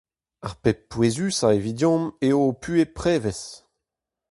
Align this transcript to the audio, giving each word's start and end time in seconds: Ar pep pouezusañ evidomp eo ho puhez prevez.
Ar 0.45 0.53
pep 0.61 0.79
pouezusañ 0.89 1.53
evidomp 1.57 2.05
eo 2.27 2.39
ho 2.45 2.51
puhez 2.61 2.91
prevez. 2.97 3.41